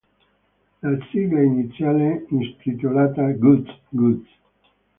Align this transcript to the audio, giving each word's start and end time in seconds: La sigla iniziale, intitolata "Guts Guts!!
La 0.81 0.97
sigla 1.11 1.43
iniziale, 1.43 2.25
intitolata 2.29 3.31
"Guts 3.33 3.69
Guts!! 3.89 4.29